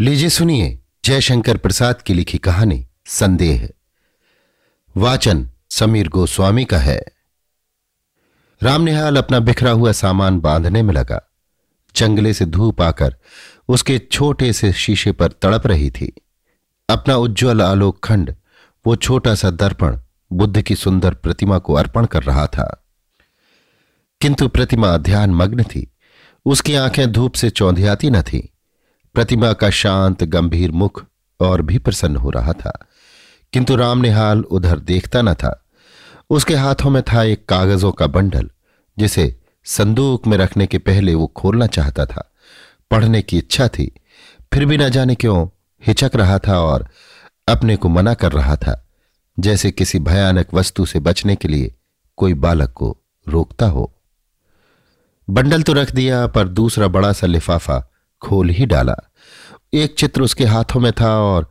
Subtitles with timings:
[0.00, 3.70] लीजिए सुनिए जयशंकर प्रसाद की लिखी कहानी संदेह।
[4.96, 7.04] वाचन समीर गोस्वामी का है।
[8.62, 11.32] रामनिहाल अपना बिखरा हुआ सामान बांधने में लगा।
[11.96, 13.16] जंगले से धूप आकर
[13.68, 16.12] उसके छोटे से शीशे पर तड़प रही थी।
[16.90, 18.34] अपना उज्जवल आलोक खंड,
[18.86, 19.98] वो छोटा सा दर्पण,
[20.32, 22.84] बुद्ध की सुंदर प्रतिमा को अर्पण कर रहा था।
[24.20, 25.92] किंतु प्रतिमा ध्यान मग्न थी।
[26.44, 28.52] उसकी आँखें धूप से चौंधियाती न थी।
[29.18, 31.04] प्रतिमा का शांत, गंभीर मुख
[31.40, 32.86] और भी प्रसन्न हो रहा था।
[33.52, 35.64] किंतु राम निहाल उधर देखता न था।
[36.30, 38.50] उसके हाथों में था एक कागजों का बंडल,
[38.98, 42.32] जिसे संदूक में रखने के पहले वो खोलना चाहता था।
[42.90, 43.92] पढ़ने की इच्छा थी,
[44.54, 45.48] फिर भी न जाने क्यों
[45.86, 46.88] हिचक रहा था और
[47.48, 48.88] अपने को मना कर रहा था,
[49.40, 51.74] जैसे किसी भयानक वस्तु से बचने के लिए
[52.16, 53.94] कोई बालक को रोकता हो।
[55.30, 57.90] बंडल तो रख दिया, पर दूसरा बड़ा सा लिफाफा
[58.22, 58.96] खोल ही डाला।
[59.74, 61.50] एक चित्र उसके हाथों में था और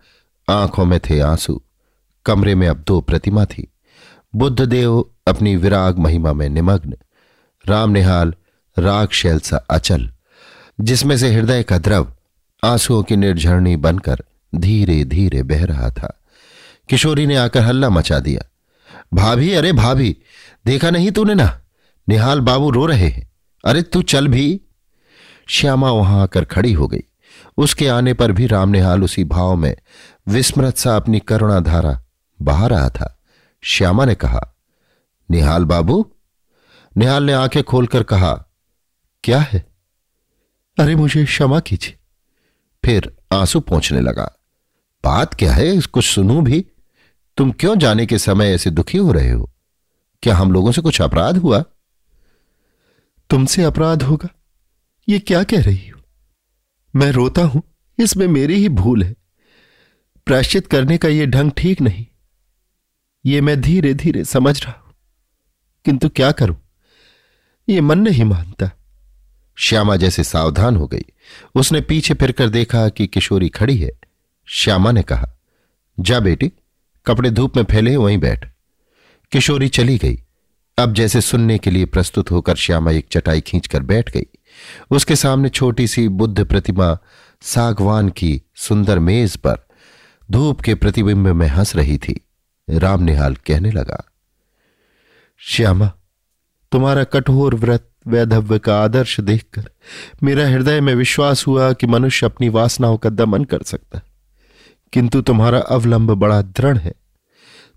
[0.49, 1.61] आँखों में थे आँसू।
[2.25, 3.71] कमरे में अब दो प्रतिमा थी।
[4.35, 6.97] बुद्ध देव अपनी विराग महिमा में निमग्न।
[7.65, 8.33] राम निहाल,
[8.79, 10.11] राग शैल सा अचल,
[10.81, 12.13] जिसमें से हृदय का द्रव
[12.63, 14.23] आंसुओं की निर्झरणी बनकर
[14.55, 16.19] धीरे धीरे बह रहा था।
[16.89, 18.51] किशोरी ने आकर हल्ला मचा दिया।
[19.13, 20.17] भाभी, अरे भाभी,
[20.65, 21.61] देखा नहीं तूने ना?
[22.09, 23.31] निहाल बाबू रो रहे हैं।
[23.65, 24.61] अरे तू चल भी।
[25.47, 27.03] श्यामा वहाँ आकर खड़ी हो गई।
[27.57, 29.75] उसके आने पर भी राम निहाल उसी भाव में
[30.27, 32.03] विस्मृत सा अपनी करुणा धारा
[32.41, 33.19] बहा रहा था।
[33.61, 34.55] श्यामा ने कहा,
[35.31, 36.11] निहाल बाबू?
[36.97, 38.45] निहाल ने आँखें खोलकर कहा,
[39.23, 39.65] क्या है?
[40.79, 41.97] अरे मुझे क्षमा कीजिए।
[42.85, 44.35] फिर आँसू पहुँचने लगा,
[45.03, 45.81] बात क्या है?
[45.81, 46.65] कुछ सुनू भी?
[47.37, 49.51] तुम क्यों जाने के समय ऐसे दुखी हो रहे हो?
[50.23, 51.63] क्या हम लोगों से कुछ अपराध हुआ?
[53.29, 54.29] तुमसे अपराध होगा?
[55.09, 55.96] ये क्या कह रही हो?
[56.97, 57.63] मैं रोता हूँ,
[57.99, 59.15] इसमें मेरी ही भूल है।
[60.25, 62.05] प्राश्चित करने का यह ढंग ठीक नहीं।
[63.25, 64.95] ये मैं धीरे धीरे समझ रहा हूँ।
[65.85, 66.57] किंतु क्या करूँ?
[67.69, 68.71] ये मन नहीं मानता।
[69.55, 71.05] श्यामा जैसे सावधान हो गई।
[71.55, 73.91] उसने पीछे फिरकर देखा कि किशोरी खड़ी है।
[74.45, 75.37] श्यामा ने कहा,
[75.99, 76.51] जा बेटी,
[77.05, 78.49] कपड़े धूप में फैले, वहीं बैठ।
[79.31, 80.23] किशोरी चली गई।
[80.77, 84.25] अब जैसे सुनने के लिए प्रस्तुत होकर श्यामा एक चटाई खींचकर बैठ गई।
[84.91, 86.97] उसके सामने छोटी सी बुद्ध प्रतिमा
[87.41, 89.65] सागवान की सुंदर मेज पर
[90.31, 92.21] धूप के प्रतिबिंब में हंस रही थी।
[92.69, 94.03] राम निहाल कहने लगा,
[95.37, 95.91] श्यामा,
[96.71, 99.69] तुम्हारा कठोर व्रत, वैधव्य का आदर्श देखकर
[100.23, 104.03] मेरा हृदय में विश्वास हुआ कि मनुष्य अपनी वासनाओं का दमन कर सकता है।
[104.93, 106.93] किंतु तुम्हारा अवलंब बड़ा दृढ़ है।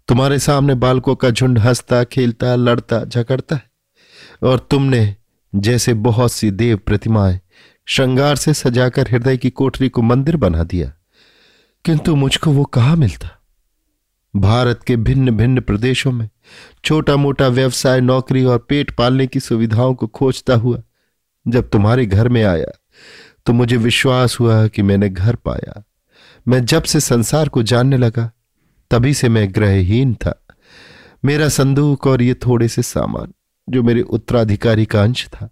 [0.08, 3.70] तुम्हारे सामने बालकों का झुंड हंसता, खेलता, लड़ता झकड़ता है
[4.42, 5.16] और तुमने
[5.52, 7.40] जैसे बहुत सी देव प्रतिमाएँ
[7.86, 10.92] श्रृंगार से सजाकर हृदय की कोठरी को मंदिर बना दिया,
[11.84, 13.30] किंतु मुझको वो कहा मिलता?
[14.34, 16.28] भारत के भिन्न भिन्न प्रदेशों में
[16.84, 20.82] छोटा मोटा व्यवसाय, नौकरी और पेट पालने की सुविधाओं को खोजता हुआ
[21.46, 22.70] जब तुम्हारे घर में आया
[23.46, 25.82] तो मुझे विश्वास हुआ कि मैंने घर पाया।
[26.48, 28.30] मैं जब से संसार को जानने लगा,
[28.90, 30.34] तभी से मैं ग्रहहीन था।
[31.24, 33.32] मेरा संदूक और ये थोड़े से सामान।
[33.70, 35.50] जो मेरे उत्तराधिकारी का अंश था,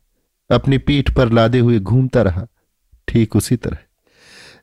[0.50, 2.46] अपनी पीठ पर लादे हुए घूमता रहा,
[3.08, 3.78] ठीक उसी तरह।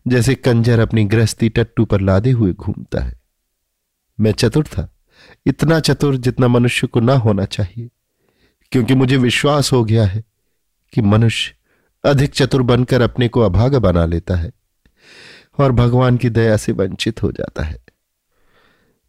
[0.08, 3.20] जैसे कंजर अपनी गृहस्थी टट्टू पर लादे हुए घूमता है।
[4.20, 4.90] मैं चतुर था,
[5.46, 7.90] इतना चतुर जितना मनुष्य को ना होना चाहिए,
[8.72, 10.24] क्योंकि मुझे विश्वास हो गया है
[10.94, 11.54] कि मनुष्य
[12.04, 14.52] अधिक चतुर बनकर अपने को अभागा बना लेता है
[15.60, 17.78] और भगवान की दया से वंचित हो जाता है।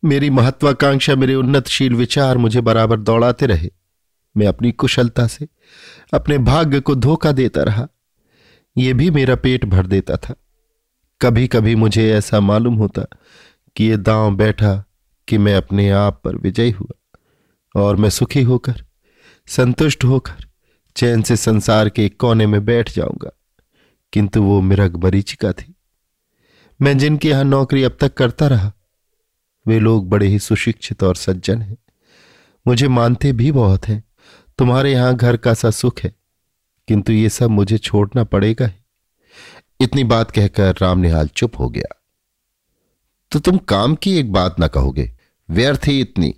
[0.02, 3.70] मेरी महत्वाकांक्षा, मेरे उन्नतशील विचार मुझे बराबर दौड़ाते रहे।
[4.36, 5.48] मैं अपनी कुशलता से,
[6.14, 7.88] अपने भाग्य को धोखा देता रहा।
[8.78, 10.34] यह भी मेरा पेट भर देता था।
[11.20, 13.02] कभी कभी मुझे ऐसा मालूम होता
[13.76, 14.84] कि यह दांव बैठा
[15.28, 17.18] कि मैं अपने आप पर विजयी हुआ
[17.80, 18.84] और मैं सुखी होकर,
[19.46, 20.46] संतुष्ट होकर
[20.96, 23.30] चैन से संसार के कोने में बैठ जाऊँगा।
[24.12, 25.74] किंतु वो मिरग मरीचिका थी।
[26.82, 28.72] मैं जिनके यहाँ नौकरी अब तक करता रहा,
[29.66, 31.76] वे लोग बड़े ही सुशिक्षित और सज्जन हैं।
[32.66, 34.04] मुझे मानते भी बहुत हैं
[34.58, 36.12] तुम्हारे यहाँ घर का सा सुख है,
[36.88, 38.74] किंतु ये सब मुझे छोड़ना पड़ेगा ही।
[39.80, 41.94] इतनी बात कहकर राम निहाल चुप हो गया।
[43.32, 45.10] तो तुम काम की एक बात ना कहोगे,
[45.48, 46.34] व्यर्थ ही इतनी।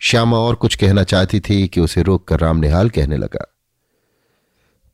[0.00, 3.44] श्यामा और कुछ कहना चाहती थी कि उसे रोककर राम निहाल कहने लगा।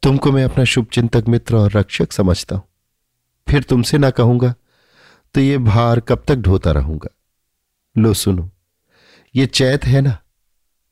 [0.02, 2.64] तुमको मैं अपना शुभचिंतक मित्र और रक्षक समझता हूँ।
[3.46, 4.55] फिर तुमसे ना कहूँगा
[5.34, 7.08] तो ये भार कब तक ढोता रहूँगा।
[7.96, 8.49] लो सुनो,
[9.34, 10.17] ये चैत है ना?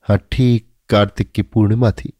[0.07, 2.13] हाँ ठीक कार्तिक की पूर्णिमा थी।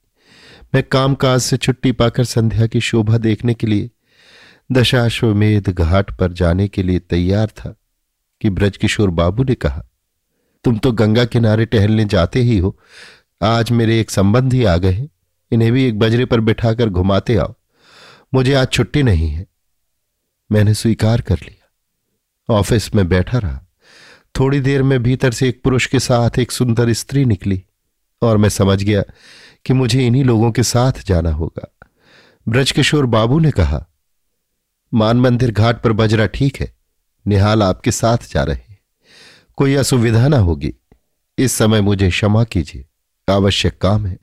[0.75, 3.89] मैं कामकाज से छुट्टी पाकर संध्या की शोभा देखने के लिए,
[4.71, 7.75] दशाश्वमेध घाट पर जाने के लिए तैयार था
[8.41, 9.83] कि ब्रजकिशोर बाबू ने कहा,
[10.63, 12.77] तुम तो गंगा किनारे टहलने जाते ही हो।
[13.41, 15.07] आज मेरे एक संबंधी आ गए
[15.51, 17.53] इन्हें भी एक बजरे पर बिठाकर घुमाते आओ।
[18.33, 19.45] मुझे आज छुट्टी नहीं है।
[20.51, 23.61] मैंने स्वीकार कर लिया। ऑफ़िस में बैठा रहा।
[24.39, 27.63] थोड़ी देर में भीतर से एक पुरुष के साथ एक सुंदर स्त्री निकली।
[28.21, 29.03] और मैं समझ गया
[29.65, 31.75] कि मुझे इन्हीं लोगों के साथ जाना होगा।
[32.49, 33.85] ब्रजकिशोर बाबू ने कहा,
[34.93, 36.75] मान मंदिर घाट पर बजरा ठीक है,
[37.27, 38.75] निहाल आपके साथ जा रहे
[39.55, 40.73] कोई असुविधा ना होगी।
[41.37, 42.85] इस समय मुझे क्षमा कीजिए,
[43.29, 44.17] आवश्यक काम है।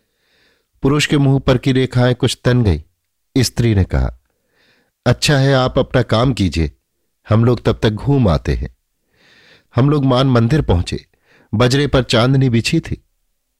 [0.82, 2.84] पुरुष के मुँह पर की रेखाएँ कुछ तन गई।
[3.38, 4.18] स्त्री ने कहा
[5.06, 6.72] अच्छा है, आप अपना काम कीजिए।
[7.28, 8.76] हम लोग तब तक घूम आते हैं।
[9.76, 11.06] हम लोग मान मंदिर पहुँचे।
[11.54, 13.05] बजरे पर चांदनी बिछी थी।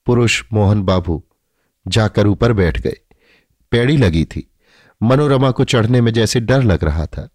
[0.06, 1.25] पुरुष मोहन बाबू
[1.88, 2.97] जाकर ऊपर बैठ गए।
[3.70, 4.50] पेड़ी लगी थी।
[5.03, 7.29] मनोरमा को चढ़ने में जैसे डर लग रहा था।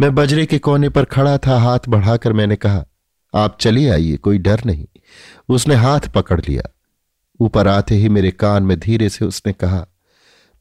[0.00, 2.84] मैं बजरे के कोने पर खड़ा था, हाथ बढ़ाकर मैंने कहा,
[3.34, 4.86] आप चलिए आइए, कोई डर नहीं।
[5.48, 6.74] उसने हाथ पकड़ लिया।
[7.40, 9.86] ऊपर आते ही मेरे कान में धीरे से उसने कहा,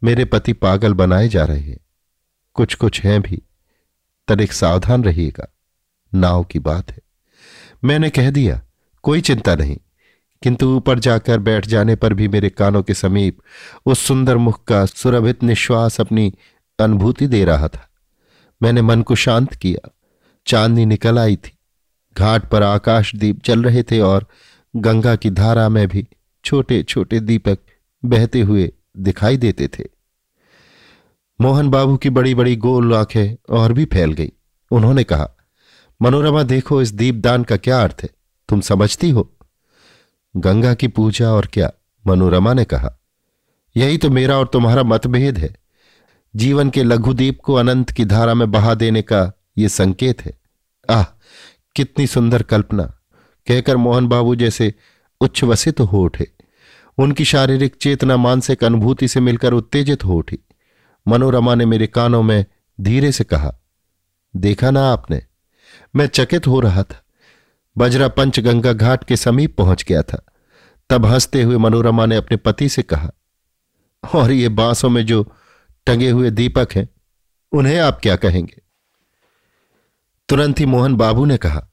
[0.04, 1.80] मेरे पति पागल बनाए जा रहे हैं।
[2.54, 3.42] कुछ कुछ हैं भी।
[4.28, 5.54] तनिक सावधान रहिएगा।
[6.16, 7.00] नाव की बात है।
[7.84, 8.62] मैंने कह दिया,
[9.04, 9.78] कोई चिंता नहीं।
[10.42, 13.38] किंतु ऊपर जाकर बैठ जाने पर भी मेरे कानों के समीप
[13.86, 16.34] उस सुंदर मुख का सुरभित निश्वास अपनी
[16.80, 17.90] अनुभूति दे रहा था।
[18.64, 19.90] मैंने मन को शांत किया।
[20.48, 21.58] चांदनी निकल आई थी।
[22.18, 24.28] घाट पर आकाश दीप चल रहे थे और
[24.76, 26.08] गंगा की धारा में भी
[26.46, 27.60] छोटे छोटे दीपक
[28.06, 29.84] बहते हुए दिखाई देते थे।
[31.42, 34.32] मोहन बाबू की बड़ी बड़ी गोल आँखें और भी फैल गई।
[34.72, 35.30] उन्होंने कहा,
[36.02, 38.10] मनोरमा, देखो इस दीपदान का क्या अर्थ है।
[38.50, 39.36] तुम समझती हो?
[40.36, 41.72] गंगा की पूजा और क्या?
[42.08, 42.96] मनोरमा ने कहा,
[43.76, 45.56] यही तो मेरा और तुम्हारा मतभेद है।
[46.36, 50.38] जीवन के लघुदीप को अनंत की धारा में बहा देने का ये संकेत है।
[50.90, 51.04] आह,
[51.76, 52.84] कितनी सुंदर कल्पना।
[53.48, 54.74] कहकर मोहन बाबू जैसे
[55.22, 56.28] उच्छ्वसित तो हो उठे।
[56.98, 60.40] उनकी शारीरिक चेतना मानसिक अनुभूति से मिलकर उत्तेजित हो उठी।
[61.08, 62.46] मनोरमा ने मेरे कानों में
[62.82, 63.56] धीरे से कहा,
[64.36, 65.22] देखा ना आपने,
[65.96, 67.04] मैं चकित हो रहा था।
[67.80, 70.26] बजरा पंचगंगा घाट के समीप पहुँच गया था।
[70.90, 73.12] तब हँसते हुए मनोरमा ने अपने पति से कहा,
[74.04, 75.24] और ये बांसों में जो
[75.88, 76.90] टंगे हुए दीपक हैं,
[77.52, 78.62] उन्हें आप क्या कहेंगे?
[80.30, 81.68] तुरंत ही मोहन बाबू ने कहा,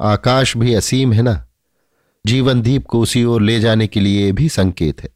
[0.00, 1.46] आकाश भी असीम है ना?
[2.26, 5.08] जीवन दीप को उसी ओर ले जाने के लिए भी संकेत है।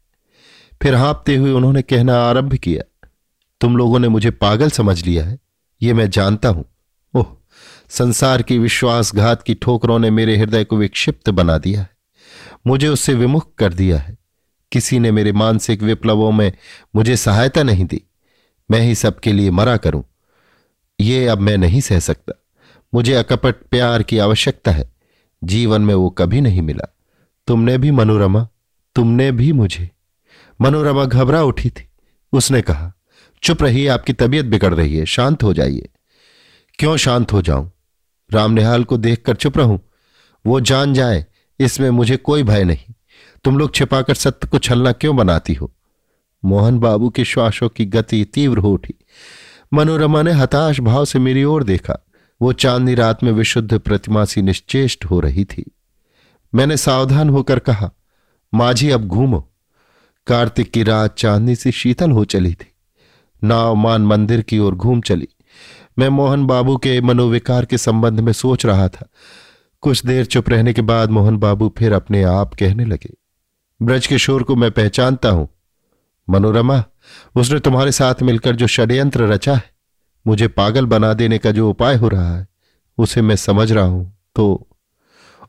[0.82, 2.82] फिर हाँपते हुए उन्होंने कहना आरंभ किया,
[3.60, 5.38] तुम लोगों ने मुझे पागल समझ लिया है,
[5.82, 6.64] ये मैं जानता हूँ।
[7.90, 11.90] संसार की विश्वासघात की ठोकरों ने मेरे हृदय को विक्षिप्त बना दिया है।
[12.66, 14.16] मुझे उससे विमुख कर दिया है।
[14.72, 16.52] किसी ने मेरे मानसिक विप्लवों में
[16.96, 18.02] मुझे सहायता नहीं दी।
[18.70, 20.04] मैं ही सबके लिए मरा करूँ।
[21.00, 22.44] ये अब मैं नहीं सह सकता।
[22.94, 24.92] मुझे अकपट प्यार की आवश्यकता है।
[25.44, 26.96] जीवन में वो कभी नहीं मिला।
[27.46, 28.48] तुमने भी मनोरमा,
[28.94, 29.90] तुमने भी मुझे।
[30.60, 31.88] मनोरमा घबरा उठी थी।
[32.32, 32.92] उसने कहा,
[33.42, 35.88] चुप रहिए, आपकी तबीयत बिगड़ रही है, शांत हो जाइए।
[36.78, 37.72] क्यों शांत हो जाऊँ?
[38.32, 39.80] रामनिहाल को देखकर चुप रहूँ।
[40.46, 41.26] वो जान जाए,
[41.60, 42.94] इसमें मुझे कोई भय नहीं।
[43.44, 45.72] तुम लोग छिपाकर सत्य को छलना क्यों बनाती हो?
[46.44, 48.94] मोहन बाबू के श्वासों की गति तीव्र हो उठी।
[49.74, 52.06] मनोरमा ने हताश भाव से मेरी ओर देखा।
[52.42, 55.64] वो चांदनी रात में विशुद्ध प्रतिमा सी निश्चेष्ट हो रही थी।
[56.54, 57.90] मैंने सावधान होकर कहा,
[58.54, 59.50] माझी, अब घूमो।
[60.26, 62.72] कार्तिक की रात चांदनी सी शीतल हो चली थी।
[63.44, 65.28] नाव मान मंदिर की ओर घूम चली।
[65.98, 69.08] मैं मोहन बाबू के मनोविकार के संबंध में सोच रहा था।
[69.82, 73.10] कुछ देर चुप रहने के बाद मोहन बाबू फिर अपने आप कहने लगे,
[73.80, 75.48] ब्रज किशोर को मैं पहचानता हूँ।
[76.28, 76.82] मनोरमा,
[77.36, 79.70] उसने तुम्हारे साथ मिलकर जो षड्यंत्र रचा है,
[80.26, 82.46] मुझे पागल बना देने का जो उपाय हो रहा है,
[82.98, 84.68] उसे मैं समझ रहा हूँ। तो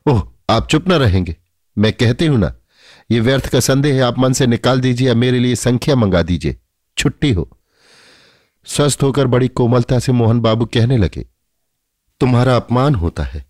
[0.06, 1.36] ओह, आप चुप ना रहेंगे।
[1.76, 2.52] मैं कहती हूँ ना,
[3.10, 6.56] ये व्यर्थ का संदेह आप मन से निकाल दीजिए या मेरे लिए संख्या मंगा दीजिए।
[6.98, 7.48] छुट्टी हो।
[8.66, 11.26] स्वस्थ होकर बड़ी कोमलता से मोहन बाबू कहने लगे,
[12.20, 13.44] तुम्हारा अपमान होता है।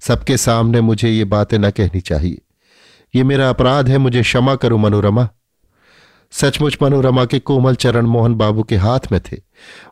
[0.00, 2.40] सबके सामने मुझे ये बातें न कहनी चाहिए।
[3.14, 5.28] ये मेरा अपराध है, मुझे क्षमा करो मनोरमा।
[6.32, 9.40] सचमुच मनोरमा के कोमल चरण मोहन बाबू के हाथ में थे।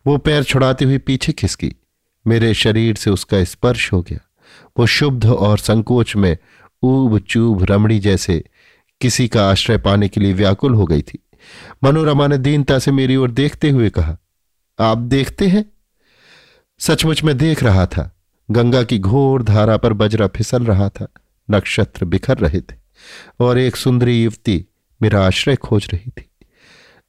[0.06, 1.74] वो पैर छुड़ाती हुई पीछे खिसकी।
[2.26, 4.18] मेरे शरीर से उसका स्पर्श हो गया।
[4.78, 6.36] वो शुद्ध और संकोच में
[6.82, 8.42] ऊब चूब रमणी जैसे
[9.00, 11.18] किसी का आश्रय पाने के लिए व्याकुल हो गई थी।
[11.84, 14.16] मनोरमा ने दीनता से मेरी ओर देखते हुए कहा
[14.78, 15.72] आप देखते हैं?
[16.78, 18.16] सचमुच में देख रहा था।
[18.50, 21.08] गंगा की घोर धारा पर बजरा फिसल रहा था।
[21.50, 22.76] नक्षत्र बिखर रहे थे
[23.40, 24.66] और एक सुंदरी युवती
[25.02, 26.30] मेरा आश्रय खोज रही थी।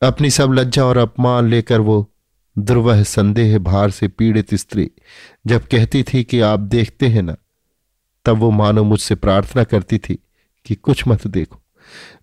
[0.01, 2.13] अपनी सब लज्जा और अपमान लेकर वो
[2.57, 4.91] दुर्वह संदेह भार से पीड़ित स्त्री
[5.47, 7.35] जब कहती थी कि आप देखते हैं ना,
[8.25, 10.19] तब वो मानो मुझसे प्रार्थना करती थी
[10.65, 11.61] कि कुछ मत देखो।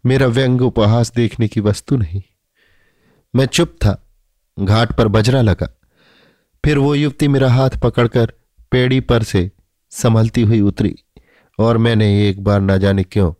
[0.06, 2.22] मेरा व्यंग उपहास देखने की वस्तु नहीं।
[3.36, 4.07] मैं चुप था।
[4.58, 5.78] घाट पर बजरा लगा।
[6.64, 8.32] फिर वो युवती मेरा हाथ पकड़कर
[8.70, 9.50] पेड़ी पर से
[9.90, 10.96] संभलती हुई उतरी
[11.58, 13.34] और मैंने एक बार ना जाने क्यों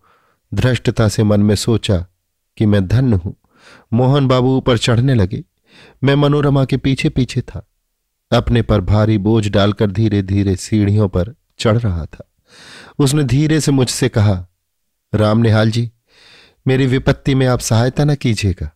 [0.55, 2.07] धृष्टता से मन में सोचा
[2.57, 3.37] कि मैं धन्य हूँ।
[3.93, 5.45] मोहन बाबू ऊपर चढ़ने लगे।
[6.05, 7.69] मैं मनोरमा के पीछे पीछे था।
[8.33, 12.31] अपने पर भारी बोझ डालकर धीरे धीरे सीढ़ियों पर चढ़ रहा था।
[12.99, 14.47] उसने धीरे से मुझसे कहा,
[15.15, 15.93] राम निहाल जी,
[16.67, 18.71] मेरी विपत्ति में आप सहायता न कीजिएगा।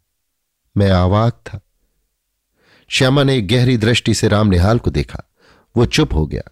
[0.77, 1.61] मैं आवाक था।
[2.93, 5.23] श्यामा ने गहरी दृष्टि से राम निहाल को देखा।
[5.77, 6.43] वो चुप हो गया।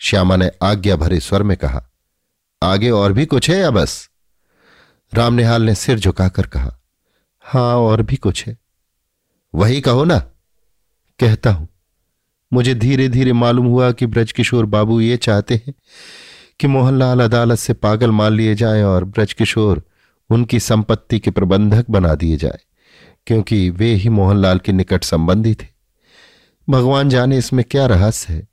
[0.00, 1.82] श्यामा ने आज्ञा भरे स्वर में कहा,
[2.62, 4.08] आगे और भी कुछ है या बस?
[5.12, 6.78] राम निहाल ने सिर झुकाकर कहा,
[7.44, 8.56] हाँ, और भी कुछ है।
[9.54, 10.18] वही कहो ना।
[11.20, 11.68] कहता हूँ,
[12.52, 15.74] मुझे धीरे धीरे मालूम हुआ कि ब्रजकिशोर बाबू ये चाहते हैं
[16.60, 19.82] कि मोहनलाल अदालत से पागल मान लिए जाएँ और ब्रजकिशोर
[20.30, 22.58] उनकी संपत्ति के प्रबंधक बना दिए जाए,
[23.26, 25.77] क्योंकि वे ही मोहनलाल के निकट संबंधी थे।
[26.70, 28.48] भगवान जाने इसमें क्या रहस्य है?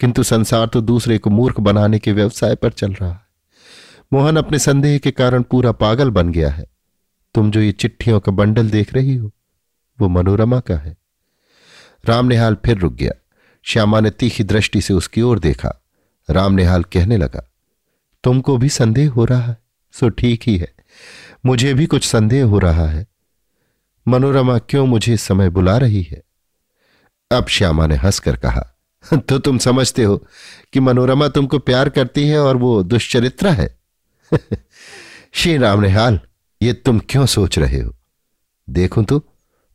[0.00, 3.20] किंतु संसार तो दूसरे को मूर्ख बनाने के व्यवसाय पर चल रहा है।
[4.12, 6.66] मोहन अपने संदेह के कारण पूरा पागल बन गया है।
[7.34, 9.30] तुम जो ये चिट्ठियों का बंडल देख रही हो,
[10.00, 10.96] वो मनोरमा का है।
[12.04, 13.12] राम निहाल फिर रुक गया।
[13.64, 15.82] श्यामा ने तीखी दृष्टि से उसकी ओर देखा।
[16.28, 17.48] राम निहाल कहने लगा,
[18.24, 19.56] तुमको भी संदेह हो रहा है?
[19.92, 20.72] सो ठीक ही है।
[21.46, 23.06] मुझे भी कुछ संदेह हो रहा है।
[24.08, 26.22] मनोरमा क्यों मुझे इस समय बुला रही है?
[27.30, 28.74] अब श्यामा ने हंसकर कहा
[29.14, 30.26] तो तुम समझते हो
[30.72, 33.80] कि मनोरमा तुमको प्यार करती है और वो दुष्चरित्र है?
[35.32, 36.20] श्री राम निहाल
[36.62, 37.96] ये तुम क्यों सोच रहे हो?
[38.70, 39.18] देखूँ तो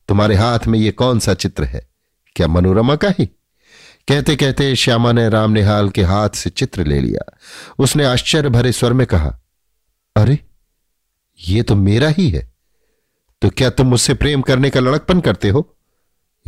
[0.08, 1.90] तुम्हारे हाथ में ये कौन सा चित्र है?
[2.36, 3.26] क्या मनोरमा का ही?
[4.08, 7.38] कहते कहते श्यामा ने राम निहाल के हाथ से चित्र ले लिया।
[7.80, 9.40] उसने आश्चर्य भरे स्वर में कहा,
[10.16, 10.40] अरे,
[11.48, 12.54] ये तो मेरा ही है।
[13.42, 15.78] तो क्या तुम मुझसे प्रेम करने का लड़कपन करते हो?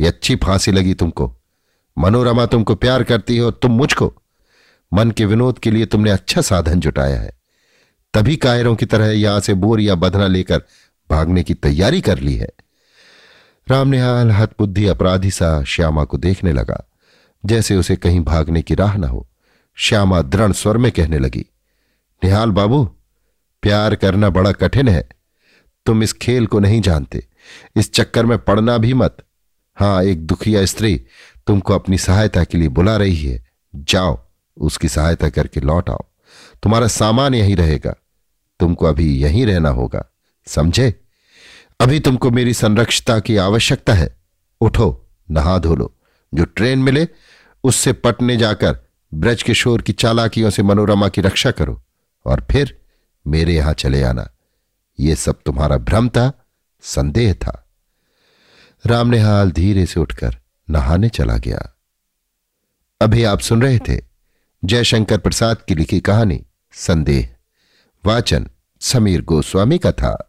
[0.00, 1.32] ये अच्छी फांसी लगी तुमको।
[1.98, 4.12] मनोरमा तुमको प्यार करती है और तुम मुझको।
[4.92, 7.30] मन के विनोद के लिए तुमने अच्छा साधन जुटाया है।
[8.14, 10.62] तभी कायरों की तरह यहाँ से बोर या बधना लेकर
[11.10, 12.48] भागने की तैयारी कर ली है।
[13.68, 16.82] राम निहाल हतबुद्धि अपराधी सा श्यामा को देखने लगा।
[17.46, 19.26] जैसे उसे कहीं भागने की राह ना हो,
[19.74, 21.44] श्यामा दृढ़ स्वर में कहने लगी,
[22.24, 22.84] निहाल बाबू,
[23.62, 25.08] प्यार करना बड़ा कठिन है।
[25.86, 27.26] तुम इस खेल को नहीं जानते।
[27.76, 29.16] इस चक्कर में पड़ना भी मत।
[29.76, 31.06] हाँ, एक दुखिया स्त्री
[31.46, 36.04] तुमको अपनी सहायता के लिए बुला रही है। जाओ, उसकी सहायता करके लौट आओ।
[36.62, 37.94] तुम्हारा सामान यहीं रहेगा।
[38.60, 40.04] तुमको अभी यहीं रहना होगा।
[40.46, 41.00] समझे?
[41.80, 44.16] अभी तुमको मेरी संरक्षता की आवश्यकता है।
[44.60, 45.94] उठो, नहा धो लो।
[46.34, 47.08] जो ट्रेन मिले,
[47.64, 51.82] उससे पटने जाकर ब्रज किशोर की चालाकियों से मनोरमा की रक्षा करो।
[52.26, 52.80] और फिर
[53.26, 54.30] मेरे यहाँ चले आना।
[55.00, 56.46] यह सब तुम्हारा भ्रम था,
[56.82, 57.65] संदेह था।
[58.86, 60.36] राम निहाल धीरे से उठकर
[60.70, 61.76] नहाने चला गया।
[63.00, 64.04] अभी आप सुन रहे थे
[64.64, 67.34] जयशंकर प्रसाद की लिखी कहानी संदेह,
[68.06, 68.48] वाचन
[68.80, 70.25] समीर गोस्वामी का था।